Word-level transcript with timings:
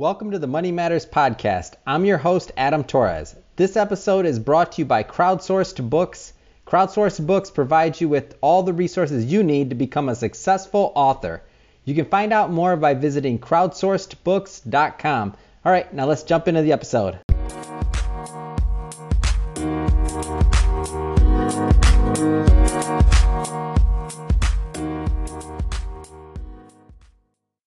Welcome 0.00 0.30
to 0.30 0.38
the 0.38 0.46
Money 0.46 0.72
Matters 0.72 1.04
Podcast. 1.04 1.74
I'm 1.86 2.06
your 2.06 2.16
host, 2.16 2.52
Adam 2.56 2.84
Torres. 2.84 3.36
This 3.56 3.76
episode 3.76 4.24
is 4.24 4.38
brought 4.38 4.72
to 4.72 4.80
you 4.80 4.86
by 4.86 5.02
Crowdsourced 5.02 5.90
Books. 5.90 6.32
Crowdsourced 6.66 7.26
Books 7.26 7.50
provides 7.50 8.00
you 8.00 8.08
with 8.08 8.34
all 8.40 8.62
the 8.62 8.72
resources 8.72 9.30
you 9.30 9.42
need 9.42 9.68
to 9.68 9.76
become 9.76 10.08
a 10.08 10.14
successful 10.14 10.90
author. 10.94 11.42
You 11.84 11.94
can 11.94 12.06
find 12.06 12.32
out 12.32 12.50
more 12.50 12.76
by 12.76 12.94
visiting 12.94 13.38
crowdsourcedbooks.com. 13.38 15.36
All 15.66 15.70
right, 15.70 15.92
now 15.92 16.06
let's 16.06 16.22
jump 16.22 16.48
into 16.48 16.62
the 16.62 16.72
episode. 16.72 17.18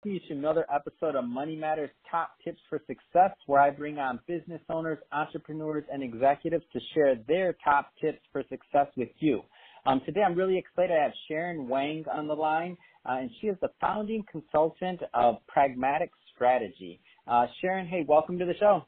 To 0.04 0.20
another 0.30 0.66
episode 0.74 1.16
of 1.16 1.26
Money 1.26 1.58
Matters 1.58 1.90
Top 2.10 2.32
Tips 2.44 2.62
for 2.70 2.80
Success, 2.88 3.32
where 3.48 3.60
I 3.60 3.70
bring 3.70 3.98
on 3.98 4.20
business 4.28 4.62
owners, 4.70 4.98
entrepreneurs, 5.12 5.84
and 5.92 6.02
executives 6.02 6.64
to 6.72 6.80
share 6.94 7.16
their 7.28 7.58
top 7.64 7.92
tips 8.00 8.20
for 8.32 8.42
success 8.44 8.88
with 8.96 9.10
you. 9.20 9.42
Um, 9.86 10.02
today, 10.06 10.22
I'm 10.26 10.36
really 10.36 10.58
excited. 10.58 10.94
to 10.94 11.02
have 11.02 11.12
Sharon 11.28 11.68
Wang 11.68 12.06
on 12.10 12.28
the 12.28 12.34
line, 12.34 12.78
uh, 13.06 13.18
and 13.20 13.30
she 13.42 13.48
is 13.48 13.58
the 13.62 13.72
founding 13.82 14.24
consultant 14.32 15.02
of 15.14 15.36
Pragmatic 15.48 16.12
Strategy. 16.34 17.02
Uh, 17.28 17.48
Sharon, 17.60 17.86
hey, 17.86 18.06
welcome 18.08 18.40
to 18.40 18.46
the 18.46 18.56
show. 18.58 18.86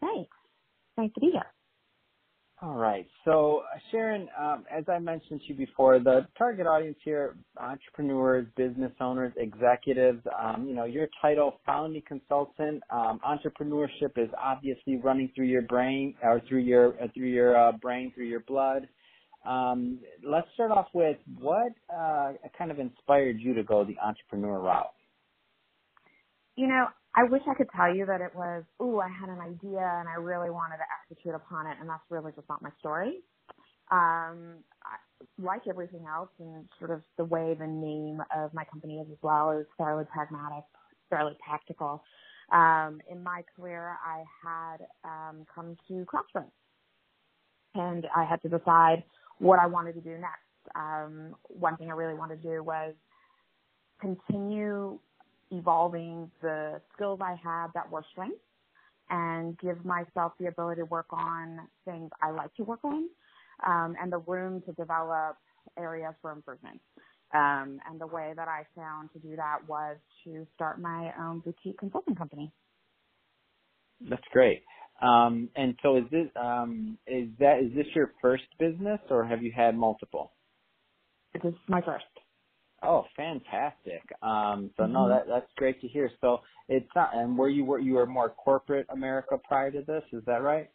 Thanks. 0.00 0.30
Nice 0.96 1.10
to 1.14 1.20
be 1.20 1.30
here. 1.32 1.53
All 2.64 2.76
right. 2.76 3.06
So, 3.26 3.62
Sharon, 3.90 4.26
um, 4.40 4.64
as 4.74 4.84
I 4.88 4.98
mentioned 4.98 5.42
to 5.42 5.46
you 5.48 5.54
before, 5.54 5.98
the 5.98 6.26
target 6.38 6.66
audience 6.66 6.96
here, 7.04 7.36
entrepreneurs, 7.58 8.46
business 8.56 8.92
owners, 9.02 9.34
executives, 9.36 10.22
um, 10.42 10.66
you 10.66 10.74
know, 10.74 10.86
your 10.86 11.08
title, 11.20 11.60
founding 11.66 12.00
consultant, 12.08 12.82
um, 12.88 13.20
entrepreneurship 13.22 14.16
is 14.16 14.30
obviously 14.42 14.96
running 14.96 15.30
through 15.34 15.44
your 15.44 15.60
brain 15.60 16.14
or 16.22 16.40
through 16.48 16.60
your, 16.60 16.94
uh, 17.02 17.08
through 17.12 17.28
your 17.28 17.54
uh, 17.54 17.72
brain, 17.72 18.10
through 18.14 18.28
your 18.28 18.40
blood. 18.40 18.88
Um, 19.44 19.98
let's 20.26 20.48
start 20.54 20.70
off 20.70 20.86
with 20.94 21.18
what 21.38 21.72
uh, 21.94 22.32
kind 22.56 22.70
of 22.70 22.78
inspired 22.78 23.40
you 23.40 23.52
to 23.52 23.62
go 23.62 23.84
the 23.84 23.98
entrepreneur 24.02 24.58
route? 24.58 24.94
You 26.56 26.68
know, 26.68 26.86
I 27.16 27.24
wish 27.24 27.42
I 27.48 27.54
could 27.54 27.68
tell 27.74 27.94
you 27.94 28.06
that 28.06 28.20
it 28.20 28.34
was, 28.34 28.64
ooh, 28.82 29.00
I 29.00 29.08
had 29.08 29.28
an 29.28 29.40
idea 29.40 29.80
and 29.80 30.08
I 30.08 30.14
really 30.14 30.50
wanted 30.50 30.78
to 30.78 30.84
execute 31.00 31.34
upon 31.34 31.66
it, 31.66 31.76
and 31.80 31.88
that's 31.88 32.02
really 32.10 32.32
just 32.34 32.48
not 32.48 32.62
my 32.62 32.70
story. 32.80 33.20
Um, 33.90 34.64
I, 34.82 34.98
like 35.38 35.62
everything 35.68 36.06
else, 36.12 36.30
and 36.40 36.68
sort 36.78 36.90
of 36.90 37.02
the 37.16 37.24
way 37.24 37.54
the 37.58 37.66
name 37.66 38.20
of 38.34 38.52
my 38.52 38.64
company 38.64 38.98
is 38.98 39.06
as 39.10 39.18
well 39.22 39.52
is 39.52 39.66
fairly 39.78 40.04
pragmatic, 40.12 40.64
fairly 41.08 41.36
practical. 41.46 42.02
Um, 42.52 43.00
in 43.10 43.22
my 43.22 43.42
career, 43.56 43.96
I 44.04 44.24
had 44.42 44.86
um, 45.04 45.46
come 45.54 45.76
to 45.88 46.04
crossroads, 46.06 46.50
and 47.74 48.06
I 48.14 48.24
had 48.24 48.42
to 48.42 48.48
decide 48.48 49.04
what 49.38 49.60
I 49.60 49.66
wanted 49.66 49.94
to 49.94 50.00
do 50.00 50.10
next. 50.10 50.74
Um, 50.74 51.36
one 51.48 51.76
thing 51.76 51.90
I 51.90 51.94
really 51.94 52.14
wanted 52.14 52.42
to 52.42 52.48
do 52.48 52.62
was 52.62 52.94
continue 54.00 54.98
evolving 55.58 56.30
the 56.42 56.80
skills 56.94 57.20
I 57.22 57.36
had 57.42 57.68
that 57.74 57.90
were 57.90 58.04
strengths 58.12 58.38
and 59.10 59.58
give 59.58 59.84
myself 59.84 60.32
the 60.40 60.46
ability 60.46 60.80
to 60.80 60.86
work 60.86 61.06
on 61.10 61.60
things 61.84 62.10
I 62.22 62.30
like 62.30 62.54
to 62.54 62.64
work 62.64 62.80
on 62.84 63.08
um, 63.66 63.96
and 64.00 64.12
the 64.12 64.18
room 64.18 64.62
to 64.66 64.72
develop 64.72 65.36
areas 65.78 66.14
for 66.22 66.32
improvement. 66.32 66.80
Um, 67.34 67.80
and 67.88 68.00
the 68.00 68.06
way 68.06 68.32
that 68.36 68.48
I 68.48 68.64
found 68.76 69.10
to 69.12 69.18
do 69.18 69.36
that 69.36 69.68
was 69.68 69.96
to 70.24 70.46
start 70.54 70.80
my 70.80 71.12
own 71.20 71.40
boutique 71.40 71.78
consulting 71.78 72.14
company. 72.14 72.52
That's 74.08 74.22
great. 74.32 74.62
Um, 75.02 75.48
and 75.56 75.74
so 75.82 75.96
is 75.96 76.04
this 76.10 76.28
um, 76.40 76.96
is 77.06 77.28
that 77.40 77.58
is 77.60 77.74
this 77.74 77.86
your 77.94 78.12
first 78.22 78.44
business 78.58 79.00
or 79.10 79.24
have 79.24 79.42
you 79.42 79.52
had 79.54 79.76
multiple? 79.76 80.32
This 81.32 81.42
is 81.44 81.54
my 81.68 81.80
first. 81.80 82.04
Oh, 82.84 83.04
fantastic. 83.16 84.02
Um, 84.22 84.70
so 84.76 84.86
no, 84.86 85.00
mm-hmm. 85.00 85.10
that 85.10 85.24
that's 85.28 85.52
great 85.56 85.80
to 85.80 85.88
hear. 85.88 86.10
So 86.20 86.40
it's 86.68 86.88
not, 86.94 87.10
and 87.14 87.36
were 87.36 87.48
you 87.48 87.64
were 87.64 87.78
you 87.78 87.94
were 87.94 88.06
more 88.06 88.30
corporate 88.30 88.86
America 88.90 89.38
prior 89.46 89.70
to 89.70 89.82
this? 89.82 90.02
Is 90.12 90.22
that 90.26 90.42
right? 90.42 90.70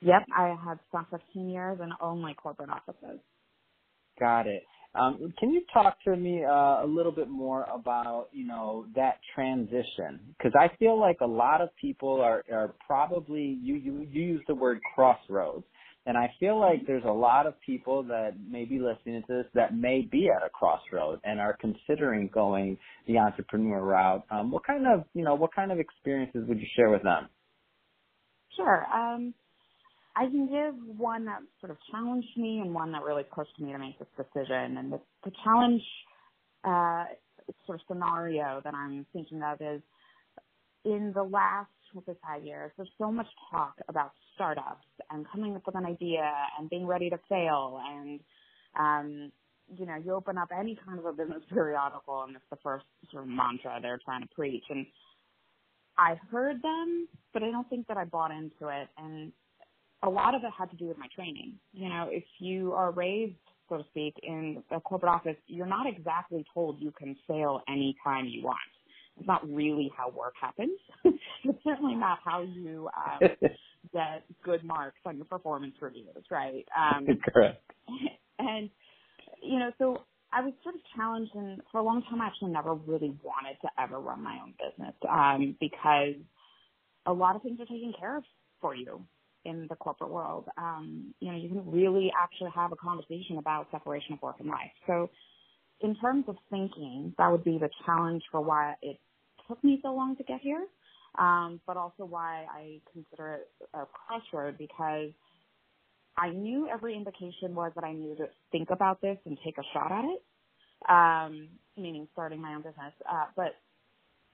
Yep, 0.00 0.26
I 0.36 0.56
had 0.64 0.78
spent 0.88 1.06
15 1.10 1.48
years 1.48 1.78
in 1.80 1.90
only 2.00 2.34
corporate 2.34 2.70
offices. 2.70 3.20
Got 4.18 4.48
it. 4.48 4.64
Um, 4.94 5.32
can 5.38 5.52
you 5.52 5.62
talk 5.72 5.96
to 6.04 6.14
me 6.16 6.44
uh, 6.44 6.84
a 6.84 6.86
little 6.86 7.12
bit 7.12 7.28
more 7.28 7.64
about 7.72 8.28
you 8.32 8.46
know 8.46 8.86
that 8.94 9.20
transition? 9.34 10.20
Because 10.36 10.52
I 10.58 10.74
feel 10.76 11.00
like 11.00 11.18
a 11.22 11.26
lot 11.26 11.60
of 11.62 11.70
people 11.80 12.20
are 12.20 12.44
are 12.52 12.74
probably 12.86 13.58
you 13.62 13.76
you 13.76 14.06
you 14.10 14.22
use 14.22 14.42
the 14.48 14.54
word 14.54 14.80
crossroads. 14.94 15.64
And 16.04 16.16
I 16.16 16.32
feel 16.40 16.58
like 16.58 16.86
there's 16.86 17.04
a 17.04 17.12
lot 17.12 17.46
of 17.46 17.54
people 17.64 18.02
that 18.04 18.32
may 18.50 18.64
be 18.64 18.80
listening 18.80 19.22
to 19.28 19.34
this 19.34 19.46
that 19.54 19.76
may 19.76 20.00
be 20.00 20.28
at 20.34 20.44
a 20.44 20.50
crossroad 20.50 21.20
and 21.22 21.38
are 21.38 21.56
considering 21.60 22.28
going 22.32 22.76
the 23.06 23.18
entrepreneur 23.18 23.80
route. 23.80 24.24
Um, 24.30 24.50
what 24.50 24.66
kind 24.66 24.84
of, 24.86 25.04
you 25.14 25.22
know, 25.22 25.36
what 25.36 25.54
kind 25.54 25.70
of 25.70 25.78
experiences 25.78 26.44
would 26.48 26.58
you 26.58 26.66
share 26.74 26.90
with 26.90 27.04
them? 27.04 27.28
Sure. 28.56 28.84
Um, 28.92 29.32
I 30.16 30.26
can 30.26 30.46
give 30.46 30.98
one 30.98 31.24
that 31.26 31.40
sort 31.60 31.70
of 31.70 31.78
challenged 31.90 32.36
me 32.36 32.58
and 32.58 32.74
one 32.74 32.92
that 32.92 33.02
really 33.02 33.22
pushed 33.22 33.58
me 33.60 33.72
to 33.72 33.78
make 33.78 33.98
this 33.98 34.08
decision. 34.16 34.76
And 34.78 34.92
the, 34.92 35.00
the 35.24 35.30
challenge 35.44 35.82
uh, 36.64 37.04
sort 37.64 37.80
of 37.80 37.86
scenario 37.88 38.60
that 38.64 38.74
I'm 38.74 39.06
thinking 39.12 39.40
of 39.42 39.60
is 39.60 39.80
in 40.84 41.12
the 41.14 41.22
last 41.22 41.68
with 41.94 42.06
five 42.26 42.44
years, 42.44 42.70
there's 42.76 42.88
so 42.98 43.10
much 43.12 43.26
talk 43.50 43.74
about 43.88 44.12
startups 44.34 44.86
and 45.10 45.26
coming 45.30 45.54
up 45.54 45.62
with 45.66 45.74
an 45.74 45.84
idea 45.84 46.32
and 46.58 46.70
being 46.70 46.86
ready 46.86 47.10
to 47.10 47.18
fail 47.28 47.80
and 47.86 48.20
um 48.78 49.32
you 49.78 49.86
know, 49.86 49.94
you 50.04 50.12
open 50.12 50.36
up 50.36 50.48
any 50.58 50.78
kind 50.84 50.98
of 50.98 51.06
a 51.06 51.12
business 51.12 51.42
periodical 51.48 52.24
and 52.24 52.36
it's 52.36 52.44
the 52.50 52.58
first 52.62 52.84
sort 53.10 53.22
of 53.22 53.28
mantra 53.28 53.78
they're 53.80 54.00
trying 54.04 54.22
to 54.22 54.28
preach 54.34 54.64
and 54.70 54.86
I 55.96 56.18
heard 56.30 56.62
them, 56.62 57.08
but 57.32 57.42
I 57.42 57.50
don't 57.50 57.68
think 57.68 57.86
that 57.88 57.96
I 57.96 58.04
bought 58.04 58.30
into 58.30 58.68
it 58.68 58.88
and 58.98 59.32
a 60.02 60.10
lot 60.10 60.34
of 60.34 60.42
it 60.44 60.50
had 60.56 60.70
to 60.70 60.76
do 60.76 60.86
with 60.86 60.98
my 60.98 61.06
training. 61.14 61.54
You 61.72 61.88
know, 61.88 62.08
if 62.10 62.24
you 62.38 62.72
are 62.72 62.90
raised, 62.90 63.36
so 63.68 63.78
to 63.78 63.84
speak, 63.90 64.14
in 64.22 64.62
a 64.70 64.80
corporate 64.80 65.12
office, 65.12 65.36
you're 65.46 65.66
not 65.66 65.86
exactly 65.86 66.44
told 66.52 66.80
you 66.80 66.90
can 66.90 67.16
fail 67.28 67.60
anytime 67.68 68.26
you 68.26 68.42
want. 68.42 68.58
It's 69.18 69.26
not 69.26 69.48
really 69.48 69.90
how 69.96 70.10
work 70.10 70.34
happens. 70.40 70.78
it's 71.04 71.64
certainly 71.64 71.94
not 71.94 72.18
how 72.24 72.42
you 72.42 72.88
um, 72.96 73.28
get 73.92 74.24
good 74.42 74.64
marks 74.64 74.98
on 75.04 75.16
your 75.16 75.26
performance 75.26 75.74
reviews, 75.80 76.24
right? 76.30 76.64
Um, 76.76 77.06
Correct. 77.32 77.62
And 78.38 78.70
you 79.42 79.58
know, 79.58 79.70
so 79.78 80.02
I 80.32 80.40
was 80.40 80.54
sort 80.62 80.74
of 80.76 80.80
challenged, 80.96 81.34
and 81.34 81.60
for 81.70 81.78
a 81.78 81.82
long 81.82 82.02
time, 82.08 82.20
I 82.20 82.26
actually 82.26 82.52
never 82.52 82.74
really 82.74 83.14
wanted 83.22 83.58
to 83.62 83.68
ever 83.78 84.00
run 84.00 84.22
my 84.22 84.38
own 84.42 84.54
business 84.58 84.94
um, 85.08 85.56
because 85.60 86.14
a 87.06 87.12
lot 87.12 87.36
of 87.36 87.42
things 87.42 87.60
are 87.60 87.66
taken 87.66 87.92
care 87.98 88.16
of 88.16 88.24
for 88.60 88.74
you 88.74 89.04
in 89.44 89.66
the 89.68 89.76
corporate 89.76 90.10
world. 90.10 90.48
Um, 90.56 91.14
you 91.20 91.30
know, 91.30 91.36
you 91.36 91.48
can 91.48 91.70
really 91.70 92.10
actually 92.20 92.50
have 92.54 92.72
a 92.72 92.76
conversation 92.76 93.38
about 93.38 93.68
separation 93.70 94.14
of 94.14 94.22
work 94.22 94.36
and 94.38 94.48
life. 94.48 94.70
So 94.86 95.10
in 95.82 95.96
terms 95.96 96.24
of 96.28 96.36
thinking, 96.50 97.14
that 97.18 97.30
would 97.30 97.44
be 97.44 97.58
the 97.58 97.70
challenge 97.84 98.22
for 98.30 98.40
why 98.40 98.74
it 98.82 98.98
took 99.48 99.62
me 99.64 99.80
so 99.82 99.92
long 99.92 100.16
to 100.16 100.22
get 100.22 100.40
here, 100.40 100.66
um, 101.18 101.60
but 101.66 101.76
also 101.76 102.04
why 102.04 102.46
I 102.50 102.80
consider 102.92 103.34
it 103.34 103.48
a 103.74 103.84
crossroad 103.86 104.56
because 104.58 105.10
I 106.16 106.30
knew 106.30 106.68
every 106.68 106.94
indication 106.94 107.54
was 107.54 107.72
that 107.74 107.84
I 107.84 107.92
needed 107.92 108.18
to 108.18 108.28
think 108.50 108.70
about 108.70 109.00
this 109.00 109.18
and 109.24 109.36
take 109.44 109.58
a 109.58 109.62
shot 109.72 109.90
at 109.90 110.04
it, 110.04 110.22
um, 110.88 111.48
meaning 111.76 112.06
starting 112.12 112.40
my 112.40 112.54
own 112.54 112.62
business. 112.62 112.92
Uh, 113.10 113.26
but 113.34 113.56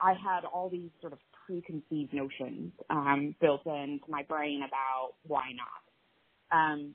I 0.00 0.12
had 0.12 0.44
all 0.44 0.68
these 0.68 0.90
sort 1.00 1.12
of 1.12 1.18
preconceived 1.46 2.12
notions 2.12 2.72
um, 2.90 3.34
built 3.40 3.64
into 3.66 4.04
my 4.08 4.22
brain 4.22 4.62
about 4.66 5.14
why 5.26 5.50
not. 5.56 6.56
Um, 6.56 6.94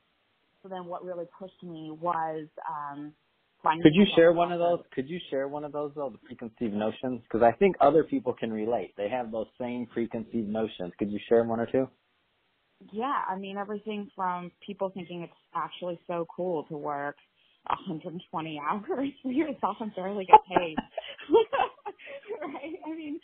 so 0.61 0.69
then 0.69 0.85
what 0.85 1.03
really 1.03 1.25
pushed 1.37 1.61
me 1.63 1.91
was 1.91 2.47
um, 2.69 3.13
could 3.81 3.95
you 3.95 4.05
share 4.15 4.33
one 4.33 4.51
of 4.51 4.59
those? 4.59 4.79
Could 4.93 5.09
you 5.09 5.19
share 5.29 5.47
one 5.47 5.63
of 5.63 5.71
those 5.71 5.91
though, 5.95 6.09
the 6.09 6.17
preconceived 6.17 6.73
notions? 6.73 7.21
Because 7.23 7.41
I 7.41 7.51
think 7.53 7.75
other 7.79 8.03
people 8.03 8.33
can 8.33 8.51
relate. 8.51 8.93
They 8.97 9.09
have 9.09 9.31
those 9.31 9.47
same 9.59 9.87
preconceived 9.87 10.49
notions. 10.49 10.91
Could 10.99 11.11
you 11.11 11.19
share 11.29 11.43
one 11.43 11.59
or 11.59 11.65
two? 11.65 11.87
Yeah, 12.91 13.21
I 13.29 13.37
mean 13.37 13.57
everything 13.57 14.09
from 14.15 14.51
people 14.65 14.91
thinking 14.93 15.21
it's 15.21 15.33
actually 15.55 15.99
so 16.07 16.25
cool 16.35 16.63
to 16.65 16.77
work 16.77 17.15
120 17.67 18.61
hours 18.69 19.09
for 19.21 19.31
yourself 19.31 19.77
and 19.79 19.95
barely 19.95 20.25
get 20.25 20.39
paid. 20.57 20.75
right? 22.41 22.79
I 22.85 22.95
mean, 22.95 23.19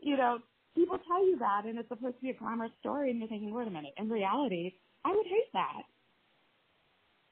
you 0.00 0.16
know, 0.16 0.38
people 0.76 0.98
tell 1.08 1.26
you 1.26 1.38
that 1.38 1.62
and 1.66 1.78
it's 1.78 1.88
supposed 1.88 2.16
to 2.16 2.22
be 2.22 2.30
a 2.30 2.34
glamorous 2.34 2.72
story 2.80 3.10
and 3.10 3.18
you're 3.18 3.28
thinking, 3.28 3.52
wait 3.52 3.66
a 3.66 3.70
minute, 3.70 3.92
in 3.96 4.08
reality, 4.08 4.74
I 5.04 5.10
would 5.10 5.26
hate 5.26 5.50
that 5.54 5.82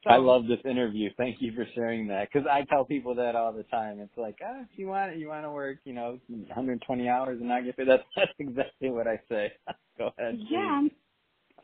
So, 0.04 0.10
I 0.10 0.16
love 0.18 0.46
this 0.46 0.60
interview. 0.64 1.10
Thank 1.16 1.42
you 1.42 1.52
for 1.54 1.66
sharing 1.74 2.06
that 2.08 2.28
because 2.32 2.46
I 2.50 2.62
tell 2.64 2.84
people 2.84 3.16
that 3.16 3.34
all 3.34 3.52
the 3.52 3.64
time. 3.64 3.98
It's 3.98 4.16
like, 4.16 4.38
ah, 4.44 4.60
if 4.62 4.78
you 4.78 4.86
want, 4.86 5.16
you 5.16 5.28
want 5.28 5.44
to 5.44 5.50
work, 5.50 5.78
you 5.84 5.92
know, 5.92 6.20
120 6.28 7.08
hours 7.08 7.38
and 7.40 7.48
not 7.48 7.64
get 7.64 7.76
paid. 7.76 7.88
That's 7.88 8.04
that's 8.14 8.30
exactly 8.38 8.90
what 8.90 9.08
I 9.08 9.20
say. 9.28 9.52
Go 9.98 10.12
ahead. 10.16 10.38
please. 10.38 10.46
Yeah, 10.50 10.82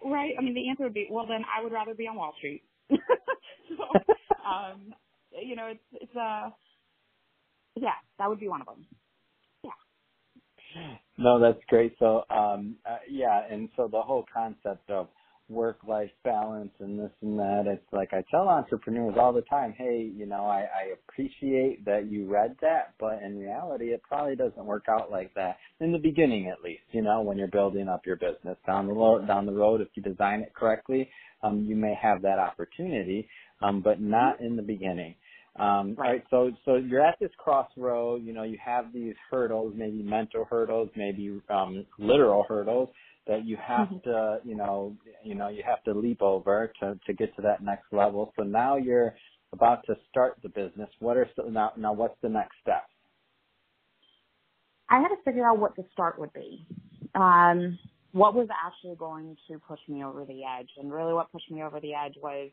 right. 0.04 0.34
I 0.36 0.42
mean, 0.42 0.54
the 0.54 0.68
answer 0.68 0.82
would 0.82 0.94
be, 0.94 1.06
well, 1.10 1.26
then 1.28 1.42
I 1.44 1.62
would 1.62 1.72
rather 1.72 1.94
be 1.94 2.08
on 2.08 2.16
Wall 2.16 2.34
Street. 2.38 2.64
so, 2.90 2.96
um, 4.44 4.92
you 5.30 5.54
know, 5.54 5.66
it's 5.66 5.84
it's 5.92 6.16
uh, 6.16 6.50
yeah, 7.76 7.94
that 8.18 8.28
would 8.28 8.40
be 8.40 8.48
one 8.48 8.62
of 8.62 8.66
them. 8.66 8.86
Yeah. 9.62 9.70
No, 11.18 11.38
that's 11.38 11.62
great. 11.68 11.94
So, 11.98 12.24
um, 12.30 12.76
uh, 12.84 12.98
yeah, 13.08 13.42
and 13.48 13.68
so 13.76 13.88
the 13.90 14.02
whole 14.02 14.24
concept 14.32 14.90
of 14.90 15.08
work-life 15.48 16.10
balance 16.22 16.70
and 16.80 16.98
this 16.98 17.10
and 17.20 17.38
that, 17.38 17.64
it's 17.66 17.92
like 17.92 18.12
I 18.12 18.24
tell 18.30 18.48
entrepreneurs 18.48 19.14
all 19.18 19.32
the 19.32 19.42
time, 19.42 19.74
hey, 19.76 20.10
you 20.14 20.26
know, 20.26 20.46
I, 20.46 20.60
I 20.60 20.92
appreciate 20.94 21.84
that 21.84 22.10
you 22.10 22.26
read 22.26 22.56
that, 22.62 22.94
but 22.98 23.22
in 23.22 23.38
reality, 23.38 23.86
it 23.86 24.02
probably 24.02 24.36
doesn't 24.36 24.64
work 24.64 24.84
out 24.88 25.10
like 25.10 25.34
that 25.34 25.58
in 25.80 25.92
the 25.92 25.98
beginning, 25.98 26.48
at 26.48 26.62
least. 26.62 26.82
You 26.92 27.02
know, 27.02 27.20
when 27.22 27.36
you're 27.36 27.48
building 27.48 27.88
up 27.88 28.06
your 28.06 28.16
business 28.16 28.56
down 28.66 28.86
the 28.86 28.94
road, 28.94 29.26
down 29.26 29.46
the 29.46 29.52
road, 29.52 29.80
if 29.80 29.88
you 29.94 30.02
design 30.02 30.40
it 30.40 30.54
correctly, 30.54 31.08
um, 31.42 31.64
you 31.68 31.76
may 31.76 31.94
have 32.00 32.22
that 32.22 32.38
opportunity, 32.38 33.28
um, 33.62 33.82
but 33.82 34.00
not 34.00 34.40
in 34.40 34.56
the 34.56 34.62
beginning. 34.62 35.14
Um, 35.56 35.94
all 35.98 36.04
right, 36.04 36.24
so 36.30 36.50
so 36.64 36.74
you're 36.74 37.04
at 37.04 37.16
this 37.20 37.30
crossroad. 37.38 38.24
You 38.24 38.32
know, 38.32 38.42
you 38.42 38.58
have 38.64 38.92
these 38.92 39.14
hurdles, 39.30 39.72
maybe 39.76 40.02
mental 40.02 40.44
hurdles, 40.50 40.88
maybe 40.96 41.40
um, 41.48 41.86
literal 41.96 42.44
hurdles 42.48 42.88
that 43.26 43.44
you 43.44 43.56
have 43.56 43.88
Mhm. 43.88 44.02
to, 44.04 44.40
you 44.44 44.54
know, 44.54 44.96
you 45.22 45.34
know, 45.34 45.48
you 45.48 45.62
have 45.62 45.82
to 45.84 45.94
leap 45.94 46.22
over 46.22 46.72
to 46.80 46.98
to 47.06 47.12
get 47.12 47.34
to 47.36 47.42
that 47.42 47.62
next 47.62 47.92
level. 47.92 48.32
So 48.36 48.42
now 48.42 48.76
you're 48.76 49.14
about 49.52 49.84
to 49.86 49.96
start 50.10 50.38
the 50.42 50.48
business. 50.48 50.90
What 50.98 51.16
are 51.16 51.28
so 51.36 51.44
now 51.44 51.72
now 51.76 51.92
what's 51.92 52.20
the 52.20 52.28
next 52.28 52.58
step? 52.60 52.84
I 54.88 55.00
had 55.00 55.08
to 55.08 55.16
figure 55.24 55.46
out 55.46 55.58
what 55.58 55.74
the 55.76 55.84
start 55.92 56.18
would 56.18 56.32
be. 56.32 56.66
Um, 57.14 57.78
what 58.12 58.34
was 58.34 58.48
actually 58.50 58.96
going 58.96 59.36
to 59.48 59.58
push 59.58 59.80
me 59.88 60.04
over 60.04 60.24
the 60.24 60.44
edge? 60.44 60.68
And 60.76 60.92
really 60.92 61.14
what 61.14 61.32
pushed 61.32 61.50
me 61.50 61.62
over 61.62 61.80
the 61.80 61.94
edge 61.94 62.14
was 62.22 62.50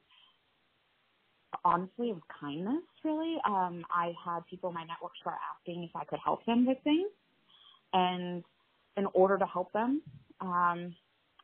honestly 1.66 2.10
it 2.10 2.14
was 2.14 2.24
kindness 2.40 2.84
really. 3.04 3.38
Um, 3.46 3.86
I 3.94 4.14
had 4.24 4.46
people 4.50 4.70
in 4.70 4.76
my 4.76 4.86
network 4.86 5.12
start 5.20 5.38
asking 5.54 5.84
if 5.84 5.96
I 5.96 6.06
could 6.06 6.20
help 6.24 6.46
them 6.46 6.66
with 6.66 6.78
things. 6.84 7.12
And 7.94 8.44
in 8.98 9.06
order 9.14 9.38
to 9.38 9.46
help 9.46 9.72
them, 9.74 10.02
um, 10.42 10.96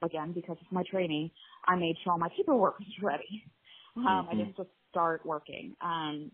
again, 0.03 0.33
because 0.33 0.57
of 0.61 0.71
my 0.71 0.83
training, 0.91 1.31
I 1.67 1.75
made 1.77 1.95
sure 2.03 2.13
all 2.13 2.19
my 2.19 2.29
paperwork 2.37 2.79
was 2.79 2.89
ready. 3.03 3.45
Um, 4.07 4.27
I 4.31 4.35
Mhm. 4.35 4.37
didn't 4.37 4.57
just 4.57 4.69
start 4.91 5.25
working, 5.25 5.75
um, 5.81 6.31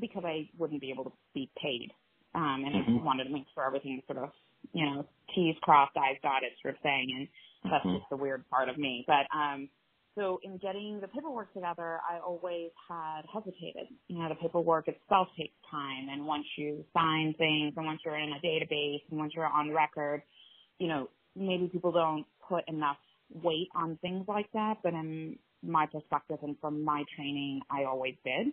because 0.00 0.24
I 0.26 0.50
wouldn't 0.58 0.82
be 0.82 0.92
able 0.92 1.04
to 1.06 1.12
be 1.34 1.50
paid. 1.62 1.90
Um, 2.34 2.64
and 2.66 2.74
Mhm. 2.74 3.02
I 3.02 3.04
wanted 3.04 3.26
to 3.26 3.30
make 3.30 3.46
sure 3.54 3.66
everything 3.66 4.02
sort 4.08 4.18
of, 4.24 4.30
you 4.74 4.86
know, 4.86 5.08
T's 5.36 5.56
crossed, 5.62 5.96
I's 5.96 6.18
dotted 6.22 6.52
sort 6.62 6.76
of 6.76 6.82
thing. 6.82 7.08
And 7.16 7.28
that's 7.70 7.86
Mhm. 7.86 7.92
just 7.92 8.10
the 8.10 8.18
weird 8.18 8.48
part 8.50 8.70
of 8.70 8.78
me. 8.78 9.04
But, 9.06 9.28
um, 9.36 9.70
so 10.16 10.40
in 10.44 10.58
getting 10.58 11.00
the 11.00 11.08
paperwork 11.08 11.54
together, 11.54 12.00
I 12.08 12.20
always 12.20 12.70
had 12.88 13.22
hesitated. 13.32 13.88
You 14.08 14.20
know, 14.20 14.30
the 14.30 14.36
paperwork 14.36 14.88
itself 14.88 15.28
takes 15.38 15.56
time. 15.70 16.08
And 16.10 16.26
once 16.26 16.46
you 16.58 16.84
sign 16.94 17.34
things 17.38 17.74
and 17.76 17.86
once 17.86 18.00
you're 18.04 18.18
in 18.18 18.32
a 18.32 18.40
database 18.46 19.02
and 19.10 19.18
once 19.20 19.34
you're 19.34 19.46
on 19.46 19.72
record, 19.72 20.22
you 20.78 20.88
know, 20.88 21.10
maybe 21.40 21.68
people 21.72 21.92
don't 21.92 22.26
put 22.48 22.68
enough 22.68 22.98
weight 23.32 23.68
on 23.74 23.98
things 24.02 24.24
like 24.28 24.50
that. 24.52 24.74
But 24.82 24.92
in 24.92 25.38
my 25.62 25.86
perspective 25.86 26.38
and 26.42 26.56
from 26.60 26.84
my 26.84 27.04
training, 27.16 27.62
I 27.70 27.84
always 27.84 28.14
did. 28.24 28.52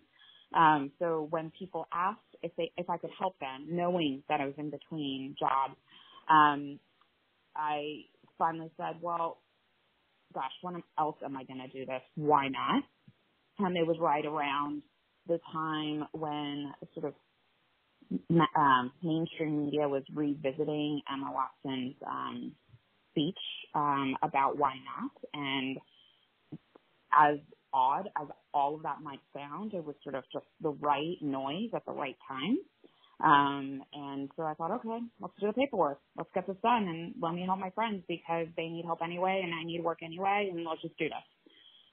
Um, 0.55 0.91
so 0.99 1.27
when 1.29 1.51
people 1.59 1.87
asked 1.93 2.19
if 2.41 2.51
they, 2.57 2.71
if 2.77 2.89
I 2.89 2.97
could 2.97 3.09
help 3.19 3.37
them, 3.39 3.67
knowing 3.69 4.23
that 4.29 4.39
I 4.39 4.45
was 4.45 4.55
in 4.57 4.69
between 4.69 5.35
jobs, 5.37 5.75
um, 6.29 6.79
I 7.55 8.03
finally 8.37 8.71
said, 8.77 9.01
well, 9.01 9.39
gosh, 10.33 10.51
when 10.61 10.81
else 10.97 11.17
am 11.23 11.35
I 11.35 11.43
going 11.43 11.59
to 11.59 11.67
do 11.67 11.85
this? 11.85 12.01
Why 12.15 12.47
not? 12.47 12.83
Um, 13.59 13.75
it 13.75 13.87
was 13.87 13.97
right 13.99 14.25
around 14.25 14.83
the 15.27 15.39
time 15.51 16.07
when 16.13 16.73
sort 16.93 17.07
of 17.07 17.13
um, 18.55 18.91
mainstream 19.03 19.65
media 19.65 19.87
was 19.87 20.03
revisiting 20.13 21.01
Emma 21.11 21.31
Watson's 21.33 21.95
um, 22.05 22.51
speech 23.17 23.37
um, 23.73 24.15
about 24.21 24.57
why 24.57 24.73
not, 24.75 25.11
and 25.33 25.77
as 27.17 27.37
odd 27.73 28.09
as 28.21 28.27
all 28.53 28.75
of 28.75 28.83
that 28.83 29.01
might 29.01 29.19
sound, 29.35 29.73
it 29.73 29.83
was 29.83 29.95
sort 30.03 30.15
of 30.15 30.23
just 30.31 30.45
the 30.61 30.69
right 30.69 31.17
noise 31.21 31.69
at 31.75 31.85
the 31.85 31.91
right 31.91 32.15
time. 32.27 32.57
Um, 33.23 33.81
and 33.93 34.29
so 34.35 34.43
I 34.43 34.53
thought, 34.53 34.71
okay, 34.71 34.99
let's 35.19 35.33
do 35.39 35.47
the 35.47 35.53
paperwork. 35.53 35.99
Let's 36.15 36.29
get 36.35 36.45
this 36.45 36.55
done 36.61 36.87
and 36.87 37.15
let 37.19 37.33
me 37.33 37.43
help 37.45 37.59
my 37.59 37.71
friends 37.71 38.03
because 38.07 38.47
they 38.55 38.67
need 38.67 38.85
help 38.85 38.99
anyway 39.03 39.41
and 39.43 39.53
I 39.53 39.63
need 39.63 39.83
work 39.83 39.99
anyway 40.03 40.51
and 40.53 40.63
let's 40.63 40.81
just 40.83 40.97
do 40.99 41.05
this. 41.05 41.15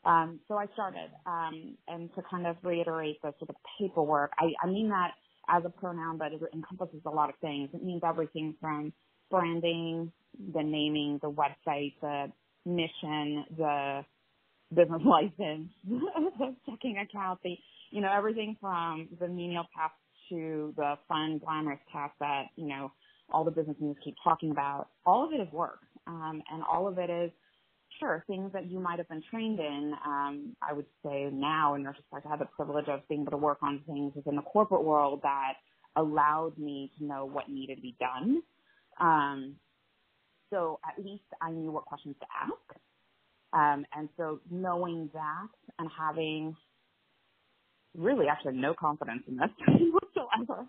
Um, 0.05 0.41
so 0.49 0.57
I 0.59 0.67
started, 0.75 1.09
um, 1.25 1.79
and 1.89 2.15
to 2.15 2.23
kind 2.31 2.47
of 2.47 2.57
reiterate 2.63 3.23
the 3.23 3.33
paperwork, 3.79 4.33
I, 4.39 4.53
I 4.63 4.67
mean 4.67 4.91
that 4.91 5.13
as 5.49 5.63
a 5.65 5.71
pronoun, 5.71 6.19
but 6.19 6.33
it 6.33 6.43
encompasses 6.53 7.01
a 7.07 7.11
lot 7.11 7.31
of 7.31 7.37
things. 7.41 7.71
It 7.73 7.83
means 7.83 8.03
everything 8.07 8.55
from 8.61 8.93
branding, 9.35 10.13
the 10.55 10.63
naming, 10.63 11.19
the 11.23 11.31
website, 11.31 11.95
the 12.01 12.31
mission, 12.65 13.45
the 13.57 14.05
business 14.75 15.03
license, 15.07 15.69
the 15.89 16.55
checking 16.69 16.99
account, 16.99 17.41
the, 17.43 17.57
you 17.91 18.01
know, 18.01 18.13
everything 18.13 18.57
from 18.61 19.09
the 19.21 19.29
menial 19.29 19.65
tasks 19.77 19.97
to 20.31 20.73
the 20.77 20.95
fun, 21.09 21.39
glamorous 21.39 21.81
tasks 21.93 22.17
that, 22.21 22.45
you 22.57 22.67
know, 22.67 22.91
all 23.33 23.45
the 23.45 23.51
business 23.51 23.77
owners 23.83 23.97
keep 24.05 24.15
talking 24.23 24.51
about. 24.51 24.89
All 25.07 25.27
of 25.27 25.33
it 25.33 25.41
is 25.41 25.53
work. 25.53 25.81
Um, 26.07 26.43
and 26.53 26.63
all 26.71 26.87
of 26.87 26.99
it 26.99 27.11
is, 27.11 27.31
sure, 27.99 28.25
things 28.27 28.53
that 28.53 28.71
you 28.71 28.79
might 28.79 28.99
have 28.99 29.09
been 29.09 29.23
trained 29.31 29.59
in. 29.59 29.95
Um, 30.07 30.57
I 30.63 30.73
would 30.73 30.87
say 31.05 31.31
now 31.33 31.75
in 31.75 31.85
retrospect, 31.85 32.27
I 32.27 32.31
had 32.31 32.41
the 32.41 32.47
privilege 32.57 32.89
of 32.89 33.01
being 33.09 33.23
able 33.23 33.33
to 33.33 33.37
work 33.39 33.59
on 33.63 33.81
things 33.87 34.13
within 34.15 34.37
the 34.37 34.43
corporate 34.43 34.85
world 34.85 35.21
that 35.23 35.55
allowed 35.97 36.59
me 36.59 36.91
to 36.99 37.05
know 37.05 37.25
what 37.25 37.49
needed 37.49 37.77
to 37.77 37.83
be 37.83 37.97
done. 37.99 38.43
Um, 39.01 39.57
so 40.51 40.79
at 40.87 41.05
least 41.05 41.25
I 41.41 41.51
knew 41.51 41.71
what 41.71 41.85
questions 41.85 42.17
to 42.21 42.27
ask. 42.43 42.81
Um, 43.53 43.87
and 43.97 44.09
so 44.17 44.41
knowing 44.51 45.11
that 45.15 45.49
and 45.79 45.89
having 45.97 46.57
really 47.97 48.27
actually 48.29 48.55
no 48.57 48.75
confidence 48.75 49.23
in 49.29 49.37
this 49.37 49.51
whatsoever, 49.93 50.67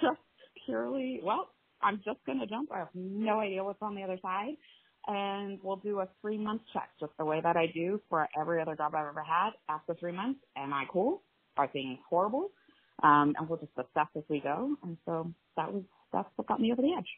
just 0.00 0.18
purely, 0.66 1.20
well, 1.22 1.48
I'm 1.82 2.00
just 2.04 2.18
going 2.26 2.40
to 2.40 2.46
jump. 2.46 2.70
I 2.72 2.78
have 2.78 2.88
no 2.94 3.40
idea 3.40 3.62
what's 3.62 3.82
on 3.82 3.94
the 3.94 4.02
other 4.02 4.18
side. 4.22 4.54
And 5.06 5.58
we'll 5.62 5.76
do 5.76 6.00
a 6.00 6.08
three 6.22 6.38
month 6.38 6.62
check 6.72 6.88
just 6.98 7.12
the 7.18 7.24
way 7.24 7.40
that 7.42 7.56
I 7.56 7.66
do 7.74 8.00
for 8.08 8.26
every 8.40 8.60
other 8.62 8.74
job 8.74 8.94
I've 8.94 9.06
ever 9.06 9.22
had. 9.22 9.50
After 9.68 9.94
three 9.94 10.12
months, 10.12 10.40
am 10.56 10.72
I 10.72 10.84
cool? 10.90 11.22
Are 11.56 11.68
things 11.68 11.98
horrible? 12.08 12.50
Um, 13.02 13.34
and 13.38 13.48
we'll 13.48 13.58
just 13.58 13.72
assess 13.76 14.08
as 14.16 14.22
we 14.30 14.40
go. 14.40 14.76
And 14.82 14.96
so 15.04 15.30
that 15.56 15.72
was, 15.72 15.82
that's 16.12 16.28
what 16.36 16.48
got 16.48 16.60
me 16.60 16.72
over 16.72 16.80
the 16.80 16.94
edge. 16.96 17.08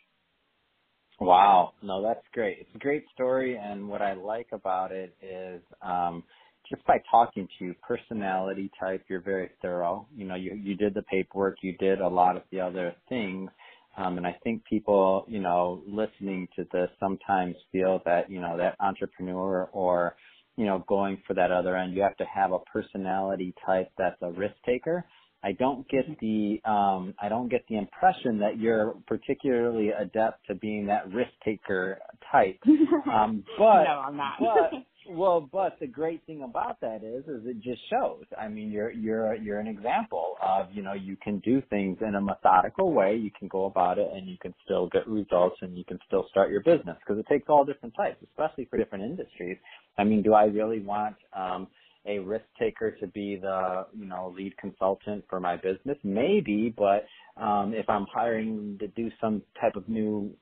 Wow. 1.20 1.72
No, 1.82 2.02
that's 2.02 2.24
great. 2.32 2.58
It's 2.60 2.74
a 2.74 2.78
great 2.78 3.04
story 3.14 3.56
and 3.56 3.88
what 3.88 4.02
I 4.02 4.14
like 4.14 4.48
about 4.52 4.92
it 4.92 5.14
is 5.22 5.62
um 5.82 6.22
just 6.68 6.84
by 6.84 6.98
talking 7.10 7.46
to 7.58 7.64
you, 7.64 7.74
personality 7.86 8.70
type, 8.80 9.04
you're 9.08 9.20
very 9.20 9.50
thorough. 9.62 10.08
You 10.16 10.26
know, 10.26 10.34
you 10.34 10.54
you 10.54 10.74
did 10.74 10.94
the 10.94 11.02
paperwork, 11.02 11.58
you 11.62 11.76
did 11.78 12.00
a 12.00 12.08
lot 12.08 12.36
of 12.36 12.42
the 12.52 12.60
other 12.60 12.94
things. 13.08 13.50
Um 13.96 14.18
and 14.18 14.26
I 14.26 14.36
think 14.44 14.64
people, 14.66 15.24
you 15.28 15.40
know, 15.40 15.82
listening 15.86 16.48
to 16.56 16.66
this 16.72 16.90
sometimes 17.00 17.56
feel 17.72 18.02
that, 18.04 18.30
you 18.30 18.40
know, 18.40 18.56
that 18.58 18.76
entrepreneur 18.80 19.70
or 19.72 20.16
you 20.56 20.64
know, 20.66 20.84
going 20.88 21.22
for 21.26 21.34
that 21.34 21.52
other 21.52 21.76
end, 21.76 21.94
you 21.94 22.02
have 22.02 22.16
to 22.16 22.24
have 22.24 22.52
a 22.52 22.58
personality 22.60 23.54
type 23.64 23.90
that's 23.98 24.20
a 24.22 24.30
risk 24.32 24.54
taker. 24.66 25.04
I 25.46 25.52
don't 25.52 25.88
get 25.88 26.06
the 26.20 26.60
um 26.64 27.14
I 27.22 27.28
don't 27.28 27.48
get 27.48 27.64
the 27.68 27.76
impression 27.78 28.38
that 28.40 28.58
you're 28.58 28.94
particularly 29.06 29.90
adept 29.90 30.44
to 30.48 30.56
being 30.56 30.86
that 30.86 31.12
risk 31.12 31.30
taker 31.44 32.00
type. 32.32 32.58
Um 32.66 33.44
but 33.58 33.84
no, 33.84 34.02
I'm 34.06 34.16
not. 34.16 34.34
but 34.40 34.72
well, 35.08 35.48
but 35.52 35.78
the 35.78 35.86
great 35.86 36.24
thing 36.26 36.42
about 36.42 36.80
that 36.80 37.04
is 37.04 37.22
is 37.28 37.46
it 37.46 37.62
just 37.62 37.80
shows. 37.88 38.24
I 38.36 38.48
mean, 38.48 38.72
you're 38.72 38.90
you're 38.90 39.36
you're 39.36 39.60
an 39.60 39.68
example 39.68 40.34
of, 40.44 40.66
you 40.72 40.82
know, 40.82 40.94
you 40.94 41.16
can 41.22 41.38
do 41.40 41.62
things 41.70 41.98
in 42.00 42.16
a 42.16 42.20
methodical 42.20 42.92
way, 42.92 43.14
you 43.14 43.30
can 43.38 43.46
go 43.46 43.66
about 43.66 43.98
it 43.98 44.08
and 44.12 44.26
you 44.26 44.36
can 44.42 44.52
still 44.64 44.88
get 44.88 45.06
results 45.06 45.58
and 45.62 45.78
you 45.78 45.84
can 45.84 46.00
still 46.08 46.26
start 46.28 46.50
your 46.50 46.62
business 46.64 46.96
because 47.06 47.20
it 47.20 47.26
takes 47.32 47.46
all 47.48 47.64
different 47.64 47.94
types, 47.96 48.16
especially 48.30 48.64
for 48.64 48.78
different 48.78 49.04
industries. 49.04 49.58
I 49.96 50.02
mean, 50.02 50.22
do 50.22 50.34
I 50.34 50.46
really 50.46 50.80
want 50.80 51.14
um 51.32 51.68
a 52.06 52.18
risk 52.18 52.44
taker 52.58 52.92
to 52.92 53.06
be 53.08 53.38
the 53.40 53.86
you 53.96 54.06
know 54.06 54.32
lead 54.36 54.56
consultant 54.58 55.24
for 55.28 55.40
my 55.40 55.56
business 55.56 55.98
maybe 56.04 56.74
but 56.76 57.06
um 57.42 57.72
if 57.74 57.88
i'm 57.88 58.06
hiring 58.12 58.76
to 58.78 58.88
do 58.88 59.10
some 59.20 59.42
type 59.60 59.76
of 59.76 59.88
new 59.88 60.32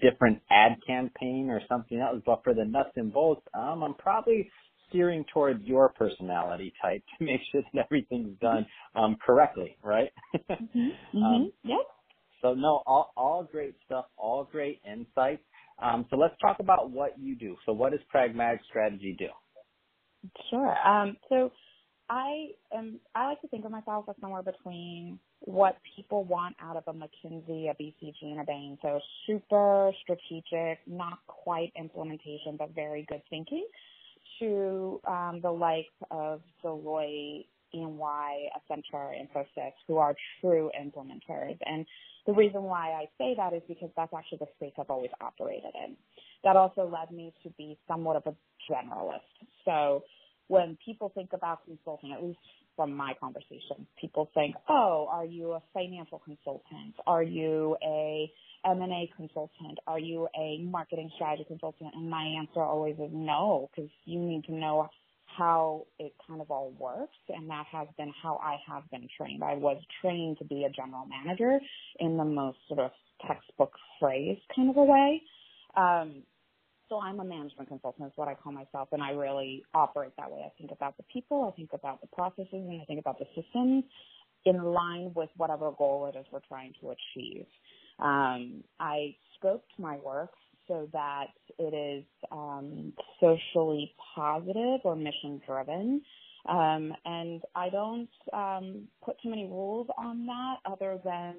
different 0.00 0.40
ad 0.50 0.76
campaign 0.86 1.48
or 1.50 1.60
something 1.68 1.98
else 1.98 2.20
but 2.24 2.42
for 2.42 2.54
the 2.54 2.64
nuts 2.64 2.90
and 2.96 3.12
bolts 3.12 3.42
um 3.54 3.82
i'm 3.82 3.94
probably 3.94 4.50
steering 4.90 5.24
towards 5.32 5.64
your 5.64 5.88
personality 5.90 6.72
type 6.82 7.02
to 7.18 7.24
make 7.24 7.40
sure 7.50 7.62
that 7.72 7.84
everything's 7.84 8.38
done 8.40 8.66
um, 8.94 9.16
correctly, 9.24 9.76
right? 9.82 10.10
mm-hmm. 10.50 10.88
Um, 11.24 11.52
yep. 11.64 11.78
So 12.42 12.54
no, 12.54 12.82
all 12.86 13.12
all 13.16 13.44
great 13.50 13.74
stuff, 13.84 14.06
all 14.16 14.48
great 14.50 14.80
insights. 14.90 15.42
Um, 15.82 16.06
so 16.10 16.16
let's 16.16 16.34
talk 16.40 16.58
about 16.60 16.90
what 16.90 17.18
you 17.18 17.34
do. 17.36 17.56
So 17.66 17.72
what 17.72 17.92
does 17.92 18.00
Pragmatic 18.08 18.60
Strategy 18.68 19.14
do? 19.18 19.28
Sure. 20.50 20.76
Um, 20.86 21.16
so 21.28 21.50
I 22.08 22.48
am. 22.74 23.00
I 23.14 23.26
like 23.26 23.40
to 23.42 23.48
think 23.48 23.64
of 23.64 23.70
myself 23.70 24.06
as 24.08 24.16
somewhere 24.20 24.42
between 24.42 25.18
what 25.40 25.76
people 25.96 26.24
want 26.24 26.56
out 26.60 26.76
of 26.76 26.82
a 26.86 26.92
McKinsey, 26.92 27.70
a 27.70 27.74
BCG, 27.80 28.22
and 28.22 28.40
a 28.40 28.44
Bain. 28.44 28.78
So 28.82 29.00
super 29.26 29.92
strategic, 30.02 30.80
not 30.86 31.18
quite 31.26 31.72
implementation, 31.78 32.56
but 32.58 32.74
very 32.74 33.06
good 33.08 33.22
thinking. 33.30 33.66
To 34.40 35.00
um, 35.06 35.40
the 35.42 35.50
likes 35.50 35.88
of 36.10 36.40
Deloitte, 36.64 37.46
EY, 37.74 38.50
Accenture, 38.56 39.12
Infosys, 39.14 39.72
who 39.86 39.98
are 39.98 40.14
true 40.40 40.70
implementers. 40.80 41.58
And 41.64 41.86
the 42.26 42.32
reason 42.32 42.62
why 42.62 42.90
I 42.92 43.06
say 43.18 43.34
that 43.36 43.52
is 43.52 43.62
because 43.68 43.90
that's 43.96 44.12
actually 44.12 44.38
the 44.38 44.46
space 44.56 44.72
I've 44.78 44.90
always 44.90 45.10
operated 45.20 45.72
in. 45.74 45.96
That 46.44 46.56
also 46.56 46.88
led 46.88 47.14
me 47.14 47.32
to 47.42 47.50
be 47.50 47.78
somewhat 47.86 48.16
of 48.16 48.26
a 48.26 48.34
generalist. 48.70 49.20
So 49.64 50.04
when 50.48 50.76
people 50.84 51.12
think 51.14 51.32
about 51.32 51.64
consulting, 51.64 52.12
at 52.12 52.22
least 52.22 52.38
from 52.76 52.92
my 52.94 53.14
conversation, 53.20 53.86
people 54.00 54.30
think, 54.34 54.56
"Oh, 54.68 55.06
are 55.10 55.24
you 55.24 55.52
a 55.52 55.60
financial 55.72 56.18
consultant? 56.18 56.94
Are 57.06 57.22
you 57.22 57.76
a 57.82 58.32
M&A 58.64 59.06
consultant? 59.16 59.78
Are 59.86 59.98
you 59.98 60.28
a 60.36 60.58
marketing 60.58 61.10
strategy 61.14 61.44
consultant?" 61.44 61.94
And 61.94 62.08
my 62.08 62.24
answer 62.24 62.62
always 62.62 62.98
is 62.98 63.12
no, 63.12 63.68
because 63.70 63.90
you 64.04 64.18
need 64.18 64.44
to 64.44 64.52
know 64.52 64.88
how 65.26 65.86
it 65.98 66.12
kind 66.26 66.40
of 66.40 66.50
all 66.50 66.70
works, 66.78 67.16
and 67.28 67.48
that 67.50 67.66
has 67.66 67.86
been 67.96 68.12
how 68.20 68.36
I 68.42 68.56
have 68.66 68.90
been 68.90 69.08
trained. 69.16 69.44
I 69.44 69.54
was 69.54 69.80
trained 70.00 70.38
to 70.38 70.44
be 70.44 70.64
a 70.64 70.70
general 70.70 71.06
manager 71.06 71.60
in 72.00 72.16
the 72.16 72.24
most 72.24 72.58
sort 72.66 72.80
of 72.80 72.90
textbook 73.26 73.72
phrase 74.00 74.38
kind 74.54 74.70
of 74.70 74.76
a 74.76 74.84
way. 74.84 75.22
Um, 75.76 76.22
so 76.90 77.00
I'm 77.00 77.20
a 77.20 77.24
management 77.24 77.68
consultant 77.68 78.08
is 78.08 78.12
what 78.16 78.28
I 78.28 78.34
call 78.34 78.52
myself, 78.52 78.88
and 78.92 79.02
I 79.02 79.12
really 79.12 79.62
operate 79.72 80.12
that 80.18 80.30
way. 80.30 80.40
I 80.44 80.50
think 80.58 80.72
about 80.72 80.96
the 80.96 81.04
people, 81.04 81.50
I 81.50 81.56
think 81.56 81.70
about 81.72 82.00
the 82.02 82.08
processes, 82.08 82.48
and 82.52 82.82
I 82.82 82.84
think 82.84 83.00
about 83.00 83.18
the 83.18 83.26
systems 83.34 83.84
in 84.44 84.62
line 84.62 85.12
with 85.14 85.30
whatever 85.36 85.70
goal 85.70 86.10
it 86.12 86.18
is 86.18 86.26
we're 86.32 86.40
trying 86.48 86.74
to 86.80 86.90
achieve. 86.90 87.46
Um, 88.00 88.64
I 88.80 89.14
scoped 89.40 89.78
my 89.78 89.98
work 89.98 90.32
so 90.66 90.88
that 90.92 91.26
it 91.58 91.74
is 91.74 92.04
um, 92.32 92.92
socially 93.20 93.94
positive 94.14 94.80
or 94.84 94.96
mission 94.96 95.40
driven. 95.46 96.02
Um, 96.48 96.94
and 97.04 97.42
I 97.54 97.68
don't 97.68 98.08
um, 98.32 98.88
put 99.04 99.16
too 99.22 99.28
many 99.28 99.44
rules 99.44 99.88
on 99.98 100.26
that 100.26 100.56
other 100.64 100.98
than 101.04 101.34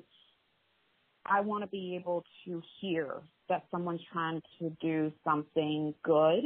I 1.25 1.41
want 1.41 1.63
to 1.63 1.67
be 1.67 1.95
able 1.95 2.23
to 2.45 2.61
hear 2.79 3.21
that 3.49 3.65
someone's 3.71 4.01
trying 4.11 4.41
to 4.59 4.69
do 4.81 5.11
something 5.23 5.93
good, 6.03 6.43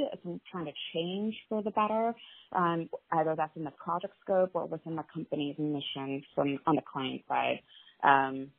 trying 0.51 0.65
to 0.65 0.73
change 0.93 1.35
for 1.47 1.63
the 1.63 1.71
better, 1.71 2.13
um, 2.51 2.89
either 3.11 3.35
that's 3.37 3.55
in 3.55 3.63
the 3.63 3.71
project 3.71 4.13
scope 4.21 4.51
or 4.53 4.65
within 4.65 4.95
the 4.95 5.03
company's 5.13 5.57
mission 5.57 6.23
from 6.33 6.59
on 6.65 6.75
the 6.75 6.81
client 6.81 7.21
side. 7.27 7.59
Um, 8.03 8.51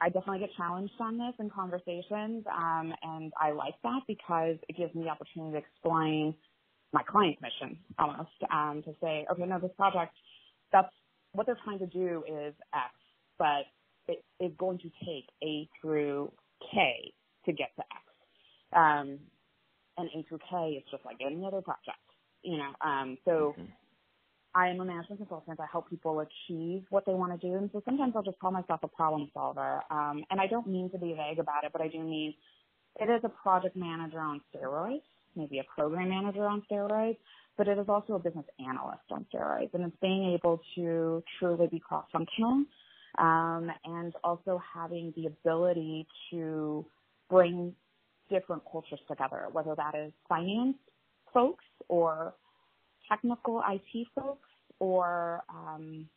I 0.00 0.10
definitely 0.10 0.40
get 0.40 0.50
challenged 0.56 0.92
on 1.00 1.16
this 1.16 1.34
in 1.38 1.48
conversations, 1.50 2.44
um, 2.52 2.92
and 3.02 3.32
I 3.40 3.52
like 3.52 3.74
that 3.82 4.02
because 4.06 4.56
it 4.68 4.76
gives 4.76 4.94
me 4.94 5.04
the 5.04 5.08
opportunity 5.08 5.52
to 5.52 5.58
explain 5.58 6.34
my 6.92 7.02
client's 7.02 7.40
mission 7.40 7.78
almost 7.98 8.30
um, 8.52 8.82
to 8.84 8.94
say, 9.00 9.26
okay, 9.32 9.44
no, 9.46 9.58
this 9.58 9.70
project, 9.76 10.14
that's 10.72 10.92
what 11.32 11.46
they're 11.46 11.58
trying 11.64 11.78
to 11.78 11.86
do 11.86 12.24
is 12.28 12.54
X, 12.74 12.92
but 13.38 13.64
it 14.08 14.24
is 14.40 14.52
going 14.58 14.78
to 14.78 14.90
take 15.04 15.26
A 15.42 15.68
through 15.80 16.32
K 16.72 17.12
to 17.46 17.52
get 17.52 17.70
to 17.76 17.82
X. 17.82 18.02
Um, 18.72 19.18
and 19.98 20.10
A 20.14 20.22
through 20.28 20.40
K 20.50 20.70
is 20.72 20.84
just 20.90 21.04
like 21.04 21.16
any 21.24 21.44
other 21.46 21.60
project, 21.62 21.98
you 22.42 22.58
know. 22.58 22.72
Um, 22.80 23.18
so 23.24 23.54
mm-hmm. 23.58 23.70
I 24.54 24.68
am 24.68 24.80
a 24.80 24.84
management 24.84 25.20
consultant. 25.20 25.60
I 25.60 25.66
help 25.70 25.90
people 25.90 26.20
achieve 26.20 26.84
what 26.90 27.04
they 27.06 27.12
want 27.12 27.38
to 27.38 27.46
do. 27.46 27.56
And 27.56 27.68
so 27.72 27.82
sometimes 27.84 28.14
I'll 28.16 28.22
just 28.22 28.38
call 28.38 28.50
myself 28.50 28.80
a 28.82 28.88
problem 28.88 29.30
solver. 29.34 29.82
Um, 29.90 30.24
and 30.30 30.40
I 30.40 30.46
don't 30.46 30.66
mean 30.66 30.90
to 30.90 30.98
be 30.98 31.14
vague 31.14 31.38
about 31.38 31.64
it, 31.64 31.72
but 31.72 31.82
I 31.82 31.88
do 31.88 31.98
mean 31.98 32.34
it 32.98 33.04
is 33.04 33.20
a 33.24 33.28
project 33.28 33.76
manager 33.76 34.18
on 34.18 34.40
steroids, 34.54 35.02
maybe 35.34 35.58
a 35.58 35.64
program 35.74 36.08
manager 36.08 36.46
on 36.46 36.62
steroids, 36.70 37.18
but 37.58 37.68
it 37.68 37.78
is 37.78 37.86
also 37.88 38.14
a 38.14 38.18
business 38.18 38.46
analyst 38.58 39.04
on 39.10 39.26
steroids. 39.32 39.74
And 39.74 39.84
it's 39.84 39.96
being 40.00 40.32
able 40.32 40.60
to 40.76 41.22
truly 41.38 41.66
be 41.66 41.78
cross-functional 41.78 42.64
um, 43.18 43.70
and 43.84 44.12
also 44.24 44.60
having 44.74 45.12
the 45.16 45.26
ability 45.26 46.06
to 46.30 46.84
bring 47.30 47.74
different 48.30 48.62
cultures 48.70 49.00
together, 49.08 49.46
whether 49.52 49.74
that 49.74 49.94
is 49.94 50.12
finance 50.28 50.76
folks 51.32 51.64
or 51.88 52.34
technical 53.08 53.62
IT 53.68 54.06
folks 54.14 54.48
or 54.78 55.42
um, 55.48 56.08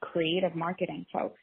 creative 0.00 0.54
marketing 0.54 1.06
folks. 1.12 1.38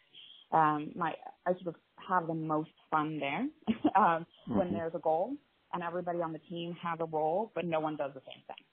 Um, 0.52 0.92
my 0.96 1.14
I 1.46 1.54
sort 1.54 1.68
of 1.68 1.76
have 2.08 2.28
the 2.28 2.34
most 2.34 2.72
fun 2.90 3.20
there 3.20 3.42
um, 3.96 4.26
mm-hmm. 4.26 4.58
when 4.58 4.74
there's 4.74 4.94
a 4.96 5.00
goal 5.00 5.34
and 5.74 5.84
everybody 5.84 6.22
on 6.22 6.34
the 6.34 6.40
team 6.40 6.76
has 6.82 6.98
a 7.02 7.06
role, 7.06 7.52
but 7.54 7.66
no 7.66 7.80
one 7.80 7.96
does 7.96 8.12
the 8.14 8.22
same 8.22 8.42
thing. 8.48 8.66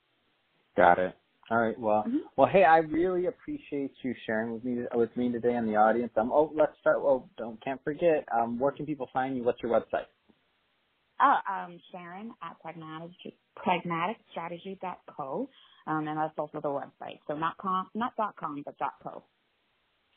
Got 0.76 0.99
it. 0.99 1.14
All 1.50 1.59
right. 1.59 1.79
Well, 1.79 2.05
mm-hmm. 2.07 2.19
well, 2.37 2.49
hey, 2.49 2.65
I 2.65 2.79
really 2.79 3.26
appreciate 3.26 3.93
you 4.03 4.15
sharing 4.26 4.53
with 4.53 4.65
me 4.65 4.85
with 4.95 5.17
me 5.17 5.31
today 5.31 5.55
in 5.55 5.67
the 5.67 5.76
audience. 5.76 6.12
Um, 6.17 6.33
oh, 6.33 6.53
let's 6.57 6.73
start. 6.81 7.03
Well, 7.03 7.29
don't 7.38 7.62
can't 7.62 7.83
forget. 7.85 8.26
Um, 8.37 8.59
where 8.59 8.73
can 8.73 8.85
people 8.85 9.09
find 9.12 9.37
you? 9.37 9.45
What's 9.45 9.62
your 9.62 9.71
website? 9.73 10.07
Oh, 11.21 11.37
um, 11.50 11.81
Sharon 11.93 12.33
at 12.43 12.59
pragmatic, 12.61 13.11
pragmaticstrategy.co. 13.65 15.49
Um, 15.87 16.09
and 16.09 16.19
that's 16.19 16.35
also 16.37 16.61
the 16.61 16.69
website. 16.69 17.21
So 17.29 17.35
not 17.37 17.57
com, 17.59 17.88
not 17.95 18.17
dot 18.17 18.35
com, 18.37 18.62
but 18.65 18.76
dot 18.79 18.95
co. 19.03 19.23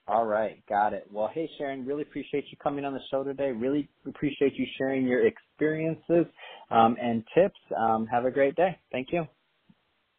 All 0.08 0.26
right, 0.26 0.64
got 0.68 0.94
it. 0.94 1.08
Well, 1.12 1.30
hey 1.32 1.48
Sharon, 1.60 1.86
really 1.86 2.02
appreciate 2.02 2.46
you 2.50 2.58
coming 2.62 2.84
on 2.84 2.94
the 2.94 3.00
show 3.12 3.24
today. 3.24 3.52
Really 3.52 3.88
appreciate 4.08 4.56
you 4.56 4.66
sharing 4.76 5.06
your 5.06 5.28
experiences 5.28 6.26
um, 6.72 6.98
and 7.00 7.24
tips. 7.36 7.60
Um, 7.78 8.08
have 8.08 8.26
a 8.26 8.32
great 8.32 8.56
day. 8.56 8.80
Thank 8.92 9.10
you. 9.12 9.28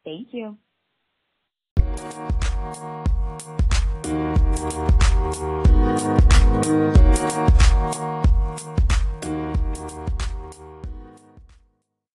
Thank 0.04 0.28
you. 0.30 0.56
Thank 2.72 2.84
you. 2.84 3.10